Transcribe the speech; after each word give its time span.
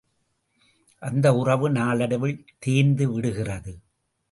அந்த 1.01 1.35
உறவு 1.35 1.69
நாளடைவில் 1.69 2.45
தேய்ந்து 2.59 3.13
விடுகிறது. 3.13 3.73